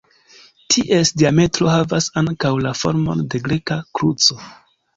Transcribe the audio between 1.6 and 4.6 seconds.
havas ankaŭ la formon de greka kruco.